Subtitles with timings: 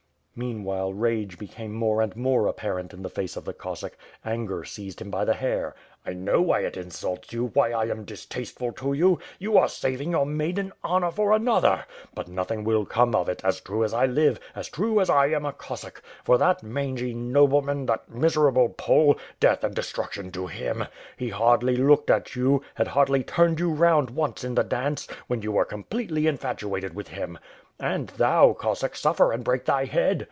[0.33, 3.95] Meanwhile, rage became more and more apparent in the face of the Cossack.
[4.25, 5.75] Anger seized him by the hair.
[6.05, 10.11] "I know why it insults you, why I am distasteful to youl You are saving
[10.11, 11.85] your maiden honor for another;
[12.15, 13.19] but nothing 442 WITH FIRE AND SWORD.
[13.19, 15.51] will come of it, afi true as I live, as true as I am a
[15.53, 16.01] Cossack.
[16.23, 20.85] For that mangy nobleman, that miserable Pole; death and destruction to him!
[21.17, 25.41] He hardly looked at you, had hardly turned you round once in the dance, when
[25.43, 27.37] you were com pletely infatuated with him!
[27.79, 30.19] And thou, Cossack, suffer and break thy head!